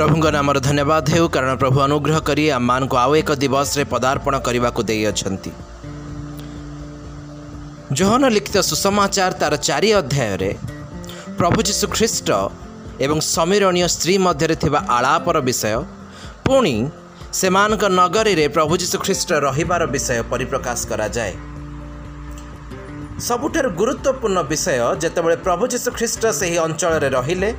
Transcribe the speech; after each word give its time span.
ପ୍ରଭୁଙ୍କ 0.00 0.28
ନାମର 0.36 0.58
ଧନ୍ୟବାଦ 0.64 1.04
ହେଉ 1.14 1.26
କାରଣ 1.34 1.52
ପ୍ରଭୁ 1.62 1.78
ଅନୁଗ୍ରହ 1.86 2.18
କରି 2.28 2.44
ଆମମାନଙ୍କୁ 2.58 2.96
ଆଉ 3.04 3.12
ଏକ 3.20 3.30
ଦିବସରେ 3.42 3.82
ପଦାର୍ପଣ 3.92 4.34
କରିବାକୁ 4.46 4.80
ଦେଇଅଛନ୍ତି। 4.90 5.50
ଜୋହନ 7.98 8.22
ଲିଖିତ 8.36 8.56
ସୁସମାଚାର 8.70 9.32
ତାର 9.40 9.54
ଚାରି 9.68 9.90
ଅଧ୍ୟାୟରେ 10.00 10.50
ପ୍ରଭୁ 11.38 11.58
ଯୀଶୁ 11.68 11.84
ଖ୍ରୀଷ୍ଟ 11.96 12.28
ଏବଂ 13.04 13.18
ସମୀରଣୀୟ 13.36 13.86
ସ୍ତ୍ରୀ 13.94 14.14
ମଧ୍ୟରେ 14.26 14.54
ଥିବା 14.62 14.80
ଆଳାପର 14.96 15.36
ବିଷୟ 15.48 15.78
ପୁଣି 16.46 16.74
ସେମାନଙ୍କ 17.40 17.84
ନଗରୀରେ 18.00 18.46
ପ୍ରଭୁ 18.56 18.72
ଯୀଶୁ 18.82 18.96
ଖ୍ରୀଷ୍ଟ 19.04 19.28
ରହିବାର 19.46 19.82
ବିଷୟ 19.94 20.22
ପରିପ୍ରକାଶ 20.32 20.78
କରାଯାଏ। 20.90 21.34
ସବୁଠାରୁ 23.28 23.68
ଗୁରୁତ୍ୱପୂର୍ଣ୍ଣ 23.80 24.38
ବିଷୟ 24.52 24.80
ଯେତେବେଳେ 25.02 25.36
ପ୍ରଭୁ 25.46 25.64
ଯୀଶୁ 25.72 25.88
ଖ୍ରୀଷ୍ଟ 25.98 26.22
ସେହି 26.40 26.56
ଅଞ୍ଚଳରେ 26.66 27.08
ରହିଲେ 27.18 27.50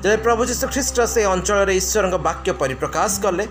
ଯେତେବେଳେ 0.00 0.22
ପ୍ରଭୁ 0.24 0.44
ଯୀଶୁ 0.48 0.66
ଖ୍ରୀଷ୍ଟ 0.72 1.04
ସେହି 1.12 1.26
ଅଞ୍ଚଳରେ 1.30 1.72
ଈଶ୍ୱରଙ୍କ 1.76 2.16
ବାକ୍ୟ 2.26 2.52
ପରିପ୍ରକାଶ 2.60 3.12
କଲେ 3.24 3.44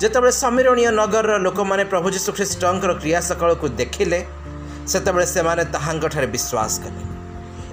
ଯେତେବେଳେ 0.00 0.32
ସମୀରଣୀୟ 0.42 0.90
ନଗରର 1.00 1.36
ଲୋକମାନେ 1.46 1.84
ପ୍ରଭୁ 1.92 2.08
ଯୀଶୁ 2.16 2.30
ଖ୍ରୀଷ୍ଟଙ୍କର 2.38 2.92
କ୍ରିୟା 3.00 3.20
ସକାଳକୁ 3.28 3.66
ଦେଖିଲେ 3.80 4.20
ସେତେବେଳେ 4.90 5.26
ସେମାନେ 5.34 5.62
ତାହାଙ୍କଠାରେ 5.74 6.26
ବିଶ୍ୱାସ 6.34 6.72
କଲେ 6.84 7.13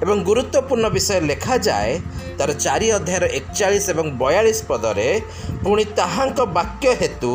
ଏବଂ 0.03 0.17
ଗୁରୁତ୍ୱପୂର୍ଣ୍ଣ 0.27 0.85
ବିଷୟ 0.95 1.17
ଲେଖାଯାଏ 1.29 1.91
ତାର 2.37 2.49
ଚାରି 2.63 2.87
ଅଧ୍ୟାୟର 2.97 3.25
ଏକଚାଳିଶ 3.39 3.85
ଏବଂ 3.93 4.07
ବୟାଳିଶ 4.21 4.59
ପଦରେ 4.69 5.09
ପୁଣି 5.63 5.83
ତାହାଙ୍କ 5.99 6.39
ବାକ୍ୟ 6.57 6.87
ହେତୁ 7.01 7.33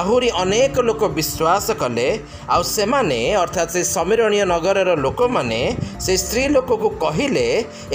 ଆହୁରି 0.00 0.28
ଅନେକ 0.42 0.74
ଲୋକ 0.88 1.02
ବିଶ୍ୱାସ 1.18 1.66
କଲେ 1.82 2.08
ଆଉ 2.54 2.62
ସେମାନେ 2.76 3.18
ଅର୍ଥାତ୍ 3.44 3.72
ସେ 3.74 3.82
ସମୀରଣୀୟ 3.96 4.44
ନଗରର 4.52 4.90
ଲୋକମାନେ 5.04 5.60
ସେ 6.04 6.12
ସ୍ତ୍ରୀ 6.22 6.44
ଲୋକକୁ 6.56 6.88
କହିଲେ 7.02 7.46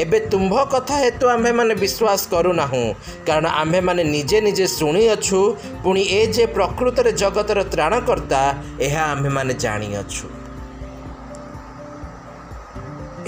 ଏବେ 0.04 0.18
ତୁମ୍ଭ 0.32 0.54
କଥା 0.74 0.96
ହେତୁ 1.04 1.26
ଆମ୍ଭେମାନେ 1.36 1.74
ବିଶ୍ୱାସ 1.84 2.22
କରୁନାହୁଁ 2.34 2.86
କାରଣ 3.28 3.46
ଆମ୍ଭେମାନେ 3.62 4.04
ନିଜେ 4.16 4.38
ନିଜେ 4.48 4.66
ଶୁଣିଅଛୁ 4.78 5.40
ପୁଣି 5.84 6.04
ଏ 6.20 6.22
ଯେ 6.36 6.46
ପ୍ରକୃତରେ 6.58 7.12
ଜଗତର 7.24 7.60
ତ୍ରାଣକର୍ତ୍ତା 7.74 8.42
ଏହା 8.86 9.02
ଆମ୍ଭେମାନେ 9.14 9.54
ଜାଣିଅଛୁ। 9.64 10.41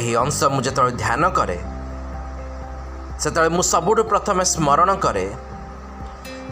ଏହି 0.02 0.14
ଅଂଶ 0.24 0.38
ମୁଁ 0.54 0.62
ଯେତେବେଳେ 0.66 0.94
ଧ୍ୟାନ 1.02 1.24
କରେ 1.38 1.58
ସେତେବେଳେ 3.22 3.50
ମୁଁ 3.56 3.64
ସବୁଠୁ 3.74 4.02
ପ୍ରଥମେ 4.12 4.44
ସ୍ମରଣ 4.54 4.90
କରେ 5.06 5.26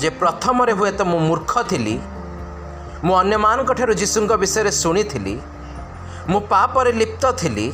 ଯେ 0.02 0.10
ପ୍ରଥମରେ 0.22 0.74
ହୁଏତ 0.80 1.00
ମୁଁ 1.12 1.20
ମୂର୍ଖ 1.30 1.52
ଥିଲି 1.72 1.96
ମୁଁ 3.06 3.14
ଅନ୍ୟମାନଙ୍କଠାରୁ 3.22 3.94
ଯୀଶୁଙ୍କ 4.02 4.32
ବିଷୟରେ 4.44 4.72
ଶୁଣିଥିଲି 4.82 5.36
ମୁଁ 6.32 6.40
ପାପରେ 6.52 6.92
ଲିପ୍ତ 7.02 7.24
ଥିଲି 7.42 7.68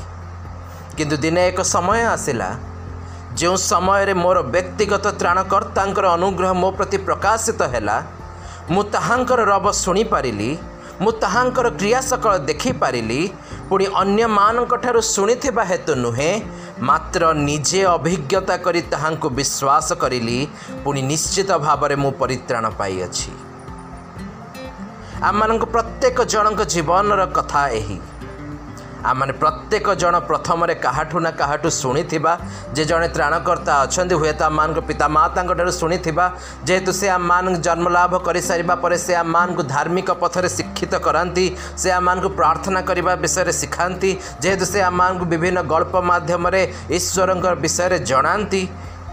କିନ୍ତୁ 0.98 1.16
ଦିନେ 1.24 1.42
ଏକ 1.50 1.60
ସମୟ 1.74 2.02
ଆସିଲା 2.16 2.50
ଯେଉଁ 3.40 3.58
ସମୟରେ 3.72 4.14
ମୋର 4.24 4.38
ବ୍ୟକ୍ତିଗତ 4.54 5.06
ତ୍ରାଣକର୍ତ୍ତାଙ୍କର 5.20 6.06
ଅନୁଗ୍ରହ 6.18 6.52
ମୋ 6.62 6.70
ପ୍ରତି 6.78 6.98
ପ୍ରକାଶିତ 7.08 7.62
ହେଲା 7.74 7.98
ମୁଁ 8.74 8.84
ତାହାଙ୍କର 8.94 9.42
ରବ 9.54 9.66
ଶୁଣିପାରିଲି 9.84 10.50
ମୁଁ 11.04 11.12
ତାହାଙ୍କର 11.24 11.68
କ୍ରିୟା 11.80 12.00
ସକଳ 12.10 12.34
ଦେଖିପାରିଲି 12.50 13.22
ପୁଣି 13.70 13.86
ଅନ୍ୟମାନଙ୍କଠାରୁ 14.02 15.00
ଶୁଣିଥିବା 15.14 15.64
ହେତୁ 15.64 15.94
ନୁହେଁ 15.96 16.32
ମାତ୍ର 16.90 17.22
ନିଜେ 17.48 17.82
ଅଭିଜ୍ଞତା 17.96 18.56
କରି 18.66 18.82
ତାହାଙ୍କୁ 18.92 19.28
ବିଶ୍ୱାସ 19.40 19.88
କରିଲି 20.04 20.40
ପୁଣି 20.84 21.02
ନିଶ୍ଚିତ 21.12 21.50
ଭାବରେ 21.66 21.96
ମୁଁ 22.04 22.12
ପରିତ୍ରାଣ 22.22 22.66
ପାଇଅଛି। 22.80 23.32
ଆମମାନଙ୍କ 25.24 25.64
ପ୍ରତ୍ୟେକ 25.74 26.18
ଜଣଙ୍କ 26.34 26.62
ଜୀବନର 26.74 27.22
କଥା 27.38 27.64
ଏହି। 27.80 27.98
ଆମମାନେ 29.08 29.34
ପ୍ରତ୍ୟେକ 29.42 29.88
ଜଣ 30.02 30.16
ପ୍ରଥମରେ 30.30 30.74
କାହାଠୁ 30.86 31.18
ନା 31.26 31.32
କାହାଠୁ 31.40 31.70
ଶୁଣିଥିବା 31.82 32.32
ଯେ 32.76 32.84
ଜଣେ 32.90 33.08
ତ୍ରାଣକର୍ତ୍ତା 33.16 33.74
ଅଛନ୍ତି 33.84 34.16
ହୁଏତ 34.22 34.42
ଆମମାନଙ୍କ 34.50 34.80
ପିତାମାତାଙ୍କଠାରୁ 34.90 35.72
ଶୁଣିଥିବା 35.80 36.26
ଯେହେତୁ 36.68 36.92
ସେ 37.00 37.08
ଆମମାନଙ୍କୁ 37.18 37.60
ଜନ୍ମ 37.68 37.86
ଲାଭ 37.98 38.14
କରିସାରିବା 38.28 38.76
ପରେ 38.84 38.98
ସେ 39.06 39.14
ଆମମାନଙ୍କୁ 39.24 39.64
ଧାର୍ମିକ 39.74 40.10
ପଥରେ 40.24 40.50
ଶିକ୍ଷିତ 40.58 40.94
କରାନ୍ତି 41.08 41.46
ସେ 41.82 41.90
ଆମମାନଙ୍କୁ 42.00 42.30
ପ୍ରାର୍ଥନା 42.40 42.80
କରିବା 42.90 43.14
ବିଷୟରେ 43.24 43.54
ଶିଖାନ୍ତି 43.62 44.12
ଯେହେତୁ 44.44 44.66
ସେ 44.74 44.80
ଆମମାନଙ୍କୁ 44.90 45.26
ବିଭିନ୍ନ 45.34 45.60
ଗଳ୍ପ 45.74 45.94
ମାଧ୍ୟମରେ 46.12 46.62
ଈଶ୍ୱରଙ୍କ 46.98 47.46
ବିଷୟରେ 47.64 47.98
ଜଣାନ୍ତି 48.12 48.62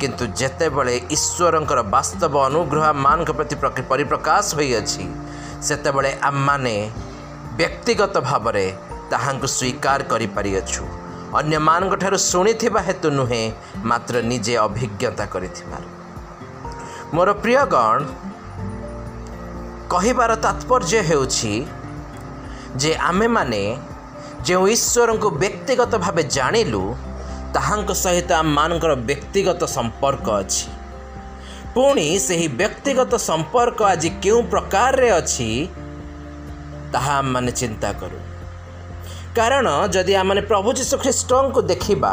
କିନ୍ତୁ 0.01 0.25
ଯେତେବେଳେ 0.41 0.95
ଈଶ୍ୱରଙ୍କର 1.17 1.81
ବାସ୍ତବ 1.95 2.35
ଅନୁଗ୍ରହ 2.49 2.85
ଆମମାନଙ୍କ 2.95 3.31
ପ୍ରତି 3.39 3.83
ପରିପ୍ରକାଶ 3.91 4.47
ହୋଇଅଛି 4.59 5.05
ସେତେବେଳେ 5.67 6.11
ଆମମାନେ 6.29 6.75
ବ୍ୟକ୍ତିଗତ 7.59 8.15
ଭାବରେ 8.29 8.67
ତାହାଙ୍କୁ 9.11 9.49
ସ୍ୱୀକାର 9.57 10.01
କରିପାରିଅଛୁ। 10.13 10.85
ଅନ୍ୟମାନଙ୍କଠାରୁ 11.39 12.19
ଶୁଣିଥିବା 12.31 12.81
ହେତୁ 12.81 13.09
ନୁହେଁ 13.11 13.43
ମାତ୍ର 13.85 14.15
ନିଜେ 14.31 14.55
ଅଭିଜ୍ଞତା 14.67 15.25
କରିଥିବାରୁ। 15.27 15.89
ମୋର 17.15 17.29
ପ୍ରିୟଗଣ 17.43 17.99
କହିବାର 19.93 20.33
ତାତ୍ପର୍ଯ୍ୟ 20.45 21.01
ହେଉଛି 21.09 21.53
ଯେ 22.77 22.91
ଆମେମାନେ 23.11 23.63
ଯେଉଁ 24.47 24.67
ଈଶ୍ୱରଙ୍କୁ 24.69 25.29
ବ୍ୟକ୍ତିଗତ 25.43 25.93
ଭାବେ 26.05 26.23
ଜାଣିଲୁ 26.37 26.83
ତାହାଙ୍କ 27.55 27.91
ସହିତ 28.05 28.31
ଆମମାନଙ୍କର 28.33 28.93
ବ୍ୟକ୍ତିଗତ 29.09 29.63
ସମ୍ପର୍କ 29.77 30.27
ଅଛି। 30.43 30.69
ପୁଣି 31.75 32.07
ସେହି 32.19 32.49
ବ୍ୟକ୍ତିଗତ 32.61 33.13
ସମ୍ପର୍କ 33.29 33.79
ଆଜି 33.93 34.11
କେଉଁ 34.23 34.41
ପ୍ରକାରରେ 34.51 35.09
ଅଛି 35.21 35.49
ତାହା 36.93 37.13
ଆମମାନେ 37.19 37.53
ଚିନ୍ତା 37.53 37.91
କରୁ। 37.93 38.19
କାରଣ 39.37 39.69
ଯଦି 39.95 40.15
ଆମେ 40.15 40.43
ପ୍ରଭୁ 40.51 40.71
ଯୀଶୁ 40.79 40.95
ଖ୍ରୀଷ୍ଟଙ୍କୁ 41.03 41.61
ଦେଖିବା 41.71 42.13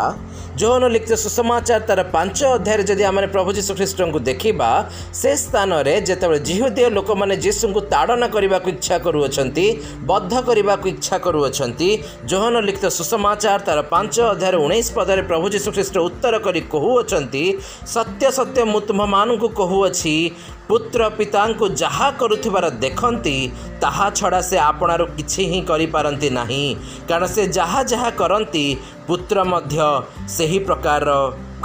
ଯୌନ 0.61 0.83
ଲିଖିତ 0.93 1.13
ସୁସମାଚାର 1.23 1.81
ତାର 1.89 2.01
ପାଞ୍ଚ 2.13 2.37
ଅଧ୍ୟାୟରେ 2.55 2.83
ଯଦି 2.89 3.03
ଆମେ 3.09 3.27
ପ୍ରଭୁ 3.35 3.49
ଯୀଶୁ 3.57 3.71
ଖ୍ରୀଷ୍ଟଙ୍କୁ 3.79 4.19
ଦେଖିବା 4.29 4.69
ସେ 5.19 5.31
ସ୍ଥାନରେ 5.43 5.93
ଯେତେବେଳେ 6.07 6.39
ଜିହୁଦୀୟ 6.49 6.89
ଲୋକମାନେ 6.97 7.35
ଯୀଶୁଙ୍କୁ 7.45 7.81
ତାଡ଼ନା 7.93 8.27
କରିବାକୁ 8.35 8.67
ଇଚ୍ଛା 8.75 8.97
କରୁଅଛନ୍ତି 9.05 9.65
ବଦ୍ଧ 10.11 10.33
କରିବାକୁ 10.47 10.85
ଇଚ୍ଛା 10.93 11.17
କରୁଅଛନ୍ତି 11.25 11.89
ଯୌନ 12.31 12.55
ଲିଖିତ 12.67 12.85
ସୁସମାଚାର 12.97 13.59
ତାର 13.67 13.79
ପାଞ୍ଚ 13.93 14.15
ଅଧ୍ୟାୟରେ 14.33 14.57
ଉଣେଇଶ 14.65 14.87
ପଦରେ 14.97 15.21
ପ୍ରଭୁ 15.29 15.45
ଯୀଶୁ 15.53 15.69
ଖ୍ରୀଷ୍ଟ 15.75 15.95
ଉତ୍ତର 16.07 16.33
କରି 16.45 16.61
କହୁଅଛନ୍ତି 16.73 17.45
ସତ୍ୟ 17.95 18.23
ସତ୍ୟ 18.37 18.59
ମୁଁ 18.71 18.79
ତୁମ୍ଭମାନଙ୍କୁ 18.87 19.47
କହୁଅଛି 19.59 20.15
ପୁତ୍ର 20.69 21.01
ପିତାଙ୍କୁ 21.17 21.65
ଯାହା 21.81 22.07
କରୁଥିବାର 22.19 22.65
ଦେଖନ୍ତି 22.83 23.37
ତାହା 23.81 24.07
ଛଡ଼ା 24.17 24.39
ସେ 24.49 24.57
ଆପଣାରୁ 24.69 25.05
କିଛି 25.17 25.41
ହିଁ 25.51 25.59
କରିପାରନ୍ତି 25.69 26.29
ନାହିଁ। 26.39 26.65
କାରଣ 27.11 27.27
ସେ 27.35 27.43
ଯାହା 27.57 27.81
ଯାହା 27.91 28.09
କରନ୍ତି 28.21 28.65
ପୁତ୍ର 29.07 29.37
ମଧ୍ୟ 29.53 29.77
ସେହି 30.35 30.59
ପ୍ରକାରର 30.67 31.15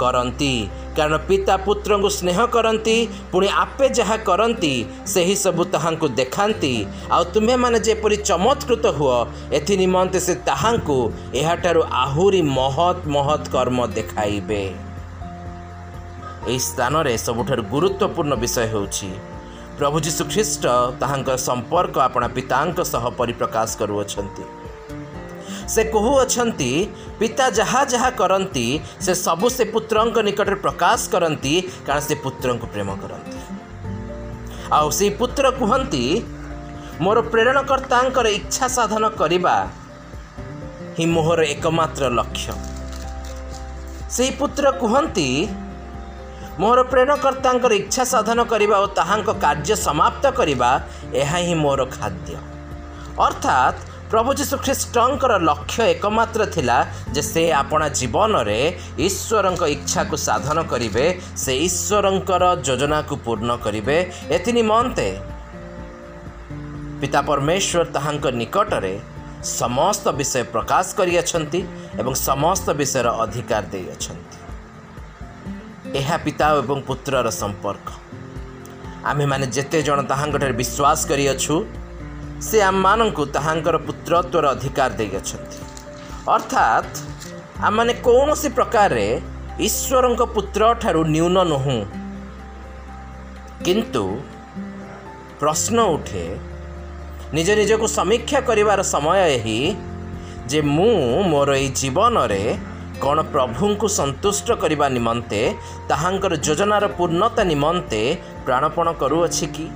କରନ୍ତି। 0.01 0.55
କାରଣ 0.97 1.17
ପିତା 1.27 1.55
ପୁତ୍ରଙ୍କୁ 1.65 2.09
ସ୍ନେହ 2.17 2.39
କରନ୍ତି 2.55 2.95
ପୁଣି 3.31 3.47
ଆପେ 3.63 3.87
ଯାହା 3.97 4.17
କରନ୍ତି 4.29 4.73
ସେହି 5.13 5.35
ସବୁ 5.43 5.63
ତାହାଙ୍କୁ 5.73 6.07
ଦେଖାନ୍ତି। 6.19 6.73
ଆଉ 7.13 7.23
ତୁମେମାନେ 7.33 7.77
ଯେପରି 7.87 8.17
ଚମତ୍କୃତ 8.29 8.85
ହୁଅ 8.97 9.17
ଏଥି 9.57 9.73
ନିମନ୍ତେ 9.83 10.19
ସେ 10.27 10.33
ତାହାଙ୍କୁ 10.49 10.97
ଏହାଠାରୁ 11.41 11.81
ଆହୁରି 12.03 12.41
ମହତ୍ 12.57 13.01
ମହତ୍ 13.15 13.47
କର୍ମ 13.55 13.79
ଦେଖାଇବେ। 13.97 14.63
ଏହି 16.49 16.59
ସ୍ଥାନରେ 16.69 17.13
ସବୁଠାରୁ 17.27 17.61
ଗୁରୁତ୍ୱପୂର୍ଣ୍ଣ 17.73 18.33
ବିଷୟ 18.43 18.65
ହେଉଛି 18.73 19.09
ପ୍ରଭୁ 19.79 19.97
ଯୀଶୁ 20.05 20.23
ଖ୍ରୀଷ୍ଟ 20.33 20.65
ତାହାଙ୍କ 21.01 21.29
ସମ୍ପର୍କ 21.47 21.95
ଆପଣା 22.07 22.27
ପିତାଙ୍କ 22.35 22.79
ସହ 22.93 23.03
ପରିପ୍ରକାଶ 23.19 23.69
କରୁଅଛନ୍ତି। 23.81 24.45
ସେ 25.67 25.81
କହୁଅଛନ୍ତି 25.93 26.71
ପିତା 27.19 27.45
ଯାହା 27.59 27.81
ଯାହା 27.93 28.09
କରନ୍ତି 28.21 28.67
ସେ 29.05 29.13
ସବୁ 29.25 29.47
ସେ 29.57 29.63
ପୁତ୍ରଙ୍କ 29.73 30.17
ନିକଟରେ 30.27 30.57
ପ୍ରକାଶ 30.65 30.99
କରନ୍ତି 31.13 31.53
କାରଣ 31.87 32.01
ସେ 32.09 32.15
ପୁତ୍ରଙ୍କୁ 32.23 32.67
ପ୍ରେମ 32.73 32.89
କରନ୍ତି। 33.03 33.39
ଆଉ 34.77 34.87
ସେଇ 34.97 35.11
ପୁତ୍ର 35.19 35.45
କୁହନ୍ତି 35.59 36.05
ମୋର 37.03 37.17
ପ୍ରେରଣକର୍ତ୍ତାଙ୍କର 37.33 38.27
ଇଚ୍ଛା 38.39 38.65
ସାଧନ 38.77 39.03
କରିବା 39.19 39.55
ହିଁ 40.97 41.05
ମୋହର 41.15 41.39
ଏକମାତ୍ର 41.53 42.03
ଲକ୍ଷ୍ୟ। 42.19 42.53
ସେହି 44.15 44.31
ପୁତ୍ର 44.39 44.65
କୁହନ୍ତି 44.81 45.29
ମୋର 46.59 46.79
ପ୍ରେରଣକର୍ତ୍ତାଙ୍କର 46.91 47.71
ଇଚ୍ଛା 47.81 48.03
ସାଧନ 48.13 48.39
କରିବା 48.51 48.75
ଓ 48.83 48.85
ତାହାଙ୍କ 48.99 49.29
କାର୍ଯ୍ୟ 49.43 49.75
ସମାପ୍ତ 49.87 50.23
କରିବା 50.39 50.69
ଏହା 51.21 51.37
ହିଁ 51.37 51.55
ମୋର 51.63 51.81
ଖାଦ୍ୟ। 51.97 52.31
ଅର୍ଥାତ୍ 53.27 53.79
ପ୍ରଭୁ 54.11 54.31
ଯୀଶୁ 54.39 54.55
ଖ୍ରୀଷ୍ଟଙ୍କର 54.65 55.33
ଲକ୍ଷ୍ୟ 55.49 55.83
ଏକମାତ୍ର 55.93 56.41
ଥିଲା 56.55 56.77
ଯେ 57.15 57.21
ସେ 57.31 57.41
ଆପଣା 57.61 57.87
ଜୀବନରେ 57.99 58.59
ଈଶ୍ୱରଙ୍କ 59.07 59.63
ଇଚ୍ଛାକୁ 59.75 60.15
ସାଧନ 60.27 60.57
କରିବେ 60.71 61.05
ସେ 61.43 61.51
ଈଶ୍ୱରଙ୍କର 61.67 62.43
ଯୋଜନାକୁ 62.67 63.15
ପୂର୍ଣ୍ଣ 63.25 63.51
କରିବେ। 63.65 63.97
ଏଥି 64.35 64.51
ନିମନ୍ତେ 64.59 65.07
ପିତା 67.01 67.21
ପରମେଶ୍ୱର 67.29 67.81
ତାହାଙ୍କ 67.95 68.25
ନିକଟରେ 68.41 68.95
ସମସ୍ତ 69.59 70.05
ବିଷୟ 70.19 70.43
ପ୍ରକାଶ 70.55 70.85
କରିଅଛନ୍ତି 70.99 71.61
ଏବଂ 72.01 72.13
ସମସ୍ତ 72.27 72.67
ବିଷୟର 72.79 73.07
ଅଧିକାର 73.23 73.63
ଦେଇଅଛନ୍ତି। 73.73 74.37
ଏହା 75.99 76.15
ପିତା 76.25 76.47
ଏବଂ 76.61 76.77
ପୁତ୍ରର 76.87 77.27
ସମ୍ପର୍କ। 77.41 77.87
ଆମେମାନେ 79.11 79.45
ଯେତେ 79.55 79.79
ଜଣ 79.87 79.99
ତାହାଙ୍କଠାରେ 80.11 80.53
ବିଶ୍ୱାସ 80.61 80.99
କରିଅଛୁ 81.11 81.55
ସେ 82.45 82.57
ଆମମାନଙ୍କୁ 82.61 83.23
ତାହାଙ୍କର 83.35 83.75
ପୁତ୍ରତ୍ୱର 83.87 84.45
ଅଧିକାର 84.55 84.89
ଦେଇଅଛନ୍ତି। 84.99 85.59
ଅର୍ଥାତ୍ 86.35 86.93
ଆମମାନେ 87.67 87.93
କୌଣସି 88.07 88.49
ପ୍ରକାରରେ 88.57 89.07
ଈଶ୍ୱରଙ୍କ 89.67 90.21
ପୁତ୍ର 90.35 90.61
ଠାରୁ 90.81 91.01
ନ୍ୟୁନ 91.15 91.37
ନୁହୁଁ। 91.51 91.79
କିନ୍ତୁ 93.65 94.03
ପ୍ରଶ୍ନ 95.39 95.77
ଉଠେ 95.95 96.25
ନିଜ 97.33 97.49
ନିଜକୁ 97.59 97.87
ସମୀକ୍ଷା 97.97 98.39
କରିବାର 98.49 98.79
ସମୟ 98.93 99.17
ଏହି 99.37 99.59
ଯେ 100.49 100.59
ମୁଁ 100.75 100.93
ମୋର 101.31 101.49
ଏଇ 101.57 101.67
ଜୀବନରେ 101.79 102.43
କ'ଣ 103.01 103.17
ପ୍ରଭୁଙ୍କୁ 103.33 103.87
ସନ୍ତୁଷ୍ଟ 103.99 104.47
କରିବା 104.61 104.87
ନିମନ୍ତେ 104.97 105.41
ତାହାଙ୍କର 105.89 106.33
ଯୋଜନାର 106.45 106.85
ପୂର୍ଣ୍ଣତା 106.97 107.43
ନିମନ୍ତେ 107.51 108.01
ପ୍ରାଣପଣ 108.45 108.87
କରୁଅଛି 109.01 109.47
କି? 109.55 109.67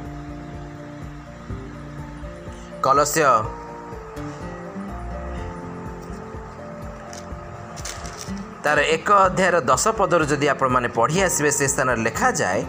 କଲସ୍ୟ 2.85 3.25
ତାର 8.63 8.79
ଏକ 8.95 9.09
ଅଧ୍ୟାୟର 9.27 9.57
ଦଶ 9.71 9.85
ପଦରୁ 9.99 10.25
ଯଦି 10.31 10.47
ଆପଣମାନେ 10.53 10.87
ପଢ଼ି 10.97 11.17
ଆସିବେ 11.27 11.51
ସେ 11.57 11.65
ସ୍ଥାନରେ 11.73 11.99
ଲେଖାଯାଏ 12.07 12.59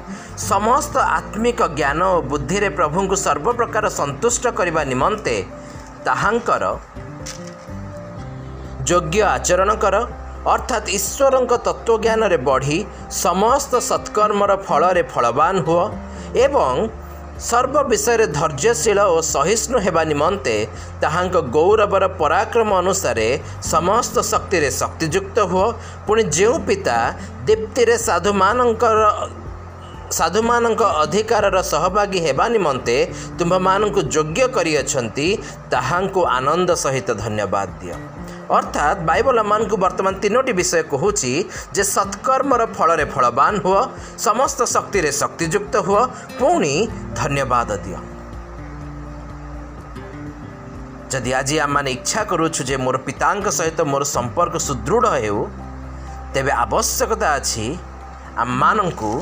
ସମସ୍ତ 0.51 0.95
ଆତ୍ମିକ 1.19 1.61
ଜ୍ଞାନ 1.79 2.01
ଓ 2.15 2.17
ବୁଦ୍ଧିରେ 2.31 2.69
ପ୍ରଭୁଙ୍କୁ 2.79 3.17
ସର୍ବପ୍ରକାର 3.27 3.85
ସନ୍ତୁଷ୍ଟ 4.01 4.45
କରିବା 4.59 4.83
ନିମନ୍ତେ 4.93 5.37
ତାହାଙ୍କର 6.07 6.65
ଯୋଗ୍ୟ 8.89 9.21
ଆଚରଣ 9.37 9.71
କର। 9.83 9.97
ଅର୍ଥାତ୍ 10.55 10.87
ଈଶ୍ୱରଙ୍କ 10.99 11.53
ତତ୍ତ୍ୱଜ୍ଞାନରେ 11.67 12.39
ବଢ଼ି 12.49 12.79
ସମସ୍ତ 13.25 13.73
ସତ୍କର୍ମର 13.91 14.53
ଫଳରେ 14.67 15.03
ଫଳବାନ 15.13 15.55
ହୁଅ 15.67 15.85
ଏବଂ 16.45 16.75
ସର୍ବ 17.43 17.77
ବିଷୟରେ 17.91 18.27
ଧୈର୍ଯ୍ୟଶୀଳ 18.39 18.99
ଓ 19.15 19.19
ସହିଷ୍ଣୁ 19.35 19.77
ହେବା 19.85 20.03
ନିମନ୍ତେ 20.13 20.57
ତାହାଙ୍କ 21.03 21.37
ଗୌରବର 21.57 22.05
ପରାକ୍ରମ 22.21 22.71
ଅନୁସାରେ 22.83 23.29
ସମସ୍ତ 23.73 24.15
ଶକ୍ତିରେ 24.33 24.69
ଶକ୍ତିଯୁକ୍ତ 24.81 25.37
ହୁଅ। 25.53 25.67
ପୁଣି 26.07 26.23
ଯେଉଁ 26.37 26.57
ପିତା 26.69 26.99
ଦୀପ୍ତିରେ 27.47 27.95
ସାଧୁମାନଙ୍କର 28.09 29.01
ସାଧୁମାନଙ୍କ 30.19 30.83
ଅଧିକାରର 31.03 31.59
ସହଭାଗୀ 31.73 32.19
ହେବା 32.27 32.47
ନିମନ୍ତେ 32.57 32.97
ତୁମ୍ଭମାନଙ୍କୁ 33.39 34.01
ଯୋଗ୍ୟ 34.15 34.45
କରିଅଛନ୍ତି 34.57 35.29
ତାହାଙ୍କୁ 35.73 36.21
ଆନନ୍ଦ 36.39 36.71
ସହିତ 36.85 37.09
ଧନ୍ୟବାଦ 37.23 37.69
ଦିଅ। 37.81 37.97
ଅର୍ଥାତ୍ 38.51 39.05
ବାଇବଲ 39.09 39.37
ଆମମାନଙ୍କୁ 39.45 39.77
ବର୍ତ୍ତମାନ 39.85 40.15
ତିନୋଟି 40.25 40.53
ବିଷୟ 40.61 40.83
କହୁଛି 40.93 41.33
ଯେ 41.75 41.83
ସତ୍କର୍ମର 41.95 42.63
ଫଳରେ 42.77 43.05
ଫଳବାନ 43.15 43.53
ହୁଅ 43.65 43.81
ସମସ୍ତ 44.27 44.61
ଶକ୍ତିରେ 44.75 45.11
ଶକ୍ତିଯୁକ୍ତ 45.21 45.75
ହୁଅ 45.87 46.03
ପୁଣି 46.39 46.75
ଧନ୍ୟବାଦ 47.19 47.71
ଦିଅ 47.85 47.99
ଯଦି 51.13 51.31
ଆଜି 51.41 51.57
ଆମମାନେ 51.65 51.91
ଇଚ୍ଛା 51.99 52.23
କରୁଛୁ 52.31 52.61
ଯେ 52.69 52.77
ମୋର 52.85 52.97
ପିତାଙ୍କ 53.07 53.47
ସହିତ 53.59 53.81
ମୋର 53.93 54.03
ସମ୍ପର୍କ 54.17 54.55
ସୁଦୃଢ଼ 54.69 55.07
ହେଉ 55.15 55.41
ତେବେ 56.35 56.53
ଆବଶ୍ୟକତା 56.65 57.29
ଅଛି 57.39 57.67
ଆମମାନଙ୍କୁ 58.45 59.13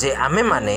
ଯେ 0.00 0.10
ଆମେମାନେ 0.26 0.76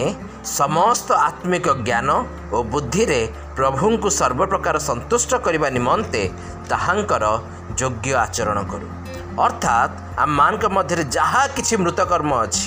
ସମସ୍ତ 0.57 1.07
ଆତ୍ମିକ 1.27 1.65
ଜ୍ଞାନ 1.87 2.09
ଓ 2.55 2.57
ବୁଦ୍ଧିରେ 2.71 3.21
ପ୍ରଭୁଙ୍କୁ 3.57 4.09
ସର୍ବପ୍ରକାର 4.19 4.75
ସନ୍ତୁଷ୍ଟ 4.89 5.31
କରିବା 5.45 5.67
ନିମନ୍ତେ 5.77 6.21
ତାହାଙ୍କର 6.71 7.25
ଯୋଗ୍ୟ 7.79 8.11
ଆଚରଣ 8.25 8.57
କରୁ। 8.71 8.87
ଅର୍ଥାତ୍ 9.45 9.93
ଆମମାନଙ୍କ 10.23 10.65
ମଧ୍ୟରେ 10.77 11.03
ଯାହା 11.17 11.41
କିଛି 11.55 11.75
ମୃତକର୍ମ 11.83 12.31
ଅଛି 12.45 12.65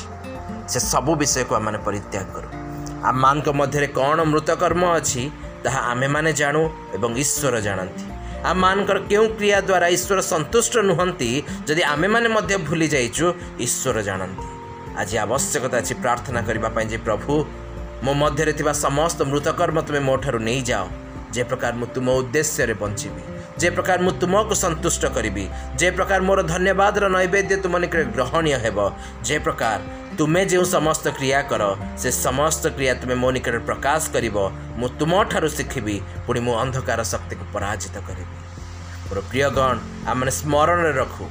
ସେ 0.71 0.79
ସବୁ 0.93 1.13
ବିଷୟକୁ 1.21 1.53
ଆମମାନେ 1.59 1.79
ପରିତ୍ୟାଗ 1.87 2.27
କରୁ। 2.35 2.49
ଆମମାନଙ୍କ 3.11 3.49
ମଧ୍ୟରେ 3.61 3.87
କ'ଣ 3.99 4.19
ମୃତକର୍ମ 4.33 4.83
ଅଛି 4.99 5.23
ତାହା 5.65 5.81
ଆମେମାନେ 5.93 6.31
ଜାଣୁ 6.41 6.63
ଏବଂ 6.97 7.11
ଈଶ୍ୱର 7.23 7.57
ଜାଣନ୍ତି। 7.67 8.05
ଆମମାନଙ୍କର 8.51 8.99
କେଉଁ 9.11 9.27
କ୍ରିୟା 9.39 9.59
ଦ୍ୱାରା 9.69 9.87
ଈଶ୍ୱର 9.97 10.19
ସନ୍ତୁଷ୍ଟ 10.33 10.75
ନୁହନ୍ତି 10.91 11.31
ଯଦି 11.69 11.83
ଆମେମାନେ 11.95 12.29
ମଧ୍ୟ 12.37 12.55
ଭୁଲି 12.69 12.87
ଯାଇଛୁ 12.95 13.27
ଈଶ୍ୱର 13.67 13.97
ଜାଣନ୍ତି। 14.09 14.47
ଆଜି 15.01 15.15
ଆବଶ୍ୟକତା 15.25 15.77
ଅଛି 15.83 15.95
ପ୍ରାର୍ଥନା 16.03 16.41
କରିବା 16.49 16.69
ପାଇଁ 16.75 16.87
ଯେ 16.93 16.99
ପ୍ରଭୁ 17.07 17.33
ମୋ 18.05 18.13
ମଧ୍ୟରେ 18.23 18.53
ଥିବା 18.59 18.73
ସମସ୍ତ 18.85 19.19
ମୃତକର୍ମ 19.31 19.79
ତୁମେ 19.87 20.01
ମୋ 20.09 20.15
ଠାରୁ 20.23 20.39
ନେଇଯାଅ। 20.49 20.87
ଯେ 21.35 21.43
ପ୍ରକାର 21.49 21.73
ମୁଁ 21.81 21.87
ତୁମ 21.95 22.09
ଉଦ୍ଦେଶ୍ୟରେ 22.21 22.75
ବଞ୍ଚିବି 22.83 23.23
ଯେ 23.61 23.69
ପ୍ରକାର 23.77 23.99
ମୁଁ 24.07 24.13
ତୁମକୁ 24.21 24.55
ସନ୍ତୁଷ୍ଟ 24.65 25.03
କରିବି 25.17 25.45
ଯେ 25.81 25.89
ପ୍ରକାର 25.97 26.21
ମୋର 26.29 26.41
ଧନ୍ୟବାଦର 26.53 27.05
ନୈବେଦ୍ୟ 27.17 27.55
ତୁମ 27.65 27.75
ନିକଟରେ 27.83 28.05
ଗ୍ରହଣୀୟ 28.17 28.57
ହେବ 28.65 28.79
ଯେ 29.29 29.37
ପ୍ରକାର 29.47 29.79
ତୁମେ 30.19 30.43
ଯେଉଁ 30.51 30.65
ସମସ୍ତ 30.75 31.05
କ୍ରିୟା 31.19 31.41
କର 31.51 31.63
ସେ 32.01 32.09
ସମସ୍ତ 32.27 32.65
କ୍ରିୟା 32.77 32.95
ତୁମେ 33.01 33.15
ମୋ 33.23 33.29
ନିକଟରେ 33.37 33.61
ପ୍ରକାଶ 33.69 34.03
କରିବ 34.15 34.37
ମୁଁ 34.79 34.89
ତୁମଠାରୁ 34.99 35.49
ଶିଖିବି 35.57 35.97
ପୁଣି 36.27 36.41
ମୁଁ 36.47 36.55
ଅନ୍ଧକାର 36.63 37.01
ଶକ୍ତିକୁ 37.13 37.45
ପରାଜିତ 37.55 37.97
କରିବି। 38.09 38.37
ମୋର 39.07 39.19
ପ୍ରିୟଗଣ 39.31 39.75
ଆମେ 40.11 40.33
ସ୍ମରଣରେ 40.39 40.93
ରଖୁ। 41.01 41.25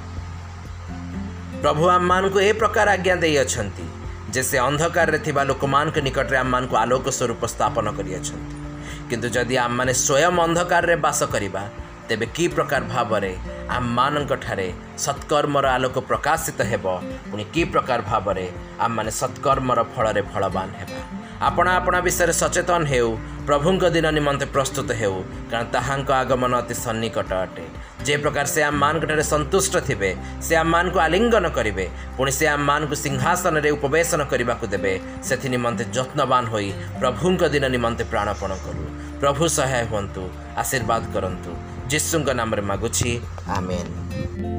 ପ୍ରଭୁ 1.61 1.83
ଆମମାନଙ୍କୁ 1.97 2.39
ଏ 2.39 2.51
ପ୍ରକାର 2.61 2.87
ଆଜ୍ଞା 2.95 3.15
ଦେଇଅଛନ୍ତି। 3.23 3.86
ଯେ 4.33 4.41
ସେ 4.49 4.57
ଅନ୍ଧକାରରେ 4.59 5.19
ଥିବା 5.25 5.41
ଲୋକମାନଙ୍କ 5.49 5.97
ନିକଟରେ 6.07 6.37
ଆମମାନଙ୍କୁ 6.43 6.75
ଆଲୋକ 6.83 7.05
ସ୍ୱରୂପ 7.17 7.41
ସ୍ଥାପନ 7.53 7.85
କରିଅଛନ୍ତି। 7.97 8.55
କିନ୍ତୁ 9.09 9.27
ଯଦି 9.35 9.55
ଆମମାନେ 9.65 9.93
ସ୍ୱୟଂ 10.05 10.35
ଅନ୍ଧକାରରେ 10.45 10.95
ବାସ 11.05 11.19
କରିବା 11.33 11.63
ତେବେ 12.07 12.25
କି 12.35 12.45
ପ୍ରକାର 12.55 12.81
ଭାବରେ 12.93 13.31
ଆମମାନଙ୍କଠାରେ 13.77 14.67
ସତ୍କର୍ମର 15.05 15.65
ଆଲୋକ 15.75 15.95
ପ୍ରକାଶିତ 16.09 16.59
ହେବ 16.71 16.85
ପୁଣି 17.29 17.43
କି 17.53 17.61
ପ୍ରକାର 17.73 17.99
ଭାବରେ 18.11 18.45
ଆମମାନେ 18.85 19.11
ସତ୍କର୍ମର 19.21 19.79
ଫଳରେ 19.93 20.21
ଫଳବାନ 20.31 20.69
ହେବା? 20.79 21.01
ଆପଣ 21.41 21.67
ଆପଣା 21.69 21.99
ବିଷୟରେ 22.05 22.33
ସଚେତନ 22.41 22.81
ହେଉ 22.91 23.09
ପ୍ରଭୁଙ୍କ 23.47 23.83
ଦିନ 23.95 24.07
ନିମନ୍ତେ 24.17 24.45
ପ୍ରସ୍ତୁତ 24.55 24.89
ହେଉ 25.01 25.17
କାରଣ 25.51 25.65
ତାହାଙ୍କ 25.73 26.09
ଆଗମନ 26.21 26.51
ଅତି 26.61 26.75
ସନ୍ନିକଟ 26.85 27.31
ଅଟେ। 27.45 27.65
ଯେ 28.05 28.15
ପ୍ରକାର 28.23 28.45
ସେ 28.55 28.61
ଆମମାନଙ୍କଠାରେ 28.69 29.23
ସନ୍ତୁଷ୍ଟ 29.33 29.73
ଥିବେ 29.87 30.09
ସେ 30.45 30.53
ଆମମାନଙ୍କୁ 30.63 30.99
ଆଲିଙ୍ଗନ 31.05 31.45
କରିବେ 31.57 31.85
ପୁଣି 32.17 32.31
ସେ 32.39 32.45
ଆମମାନଙ୍କୁ 32.55 32.95
ସିଂହାସନରେ 33.03 33.69
ଉପବେଶନ 33.77 34.21
କରିବାକୁ 34.31 34.65
ଦେବେ 34.73 34.93
ସେଥି 35.27 35.47
ନିମନ୍ତେ 35.55 35.83
ଯତ୍ନବାନ 35.95 36.43
ହୋଇ 36.53 36.69
ପ୍ରଭୁଙ୍କ 37.01 37.41
ଦିନ 37.53 37.65
ନିମନ୍ତେ 37.75 38.03
ପ୍ରାଣପଣ 38.11 38.51
କରୁ। 38.65 38.83
ପ୍ରଭୁ 39.21 39.43
ସହାୟ 39.57 39.83
ହୁଅନ୍ତୁ 39.91 40.23
ଆଶୀର୍ବାଦ 40.61 41.03
କରନ୍ତୁ। 41.13 41.51
ଯୀଶୁଙ୍କ 41.91 42.29
ନାମରେ 42.39 42.61
ମାଗୁଛି 42.61 43.09
ଆମେନ୍। 43.57 44.56